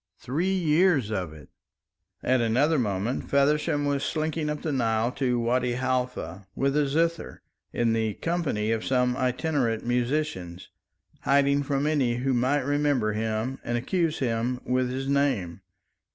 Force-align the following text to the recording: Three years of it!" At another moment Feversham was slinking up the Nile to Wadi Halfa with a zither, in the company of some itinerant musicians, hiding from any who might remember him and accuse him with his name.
Three 0.17 0.51
years 0.55 1.11
of 1.11 1.31
it!" 1.31 1.49
At 2.23 2.41
another 2.41 2.79
moment 2.79 3.29
Feversham 3.29 3.85
was 3.85 4.03
slinking 4.03 4.49
up 4.49 4.63
the 4.63 4.71
Nile 4.71 5.11
to 5.11 5.37
Wadi 5.39 5.73
Halfa 5.73 6.47
with 6.55 6.75
a 6.75 6.87
zither, 6.87 7.43
in 7.71 7.93
the 7.93 8.15
company 8.15 8.71
of 8.71 8.83
some 8.83 9.15
itinerant 9.15 9.85
musicians, 9.85 10.69
hiding 11.19 11.61
from 11.61 11.85
any 11.85 12.15
who 12.15 12.33
might 12.33 12.61
remember 12.63 13.13
him 13.13 13.59
and 13.63 13.77
accuse 13.77 14.17
him 14.17 14.59
with 14.65 14.89
his 14.89 15.07
name. 15.07 15.61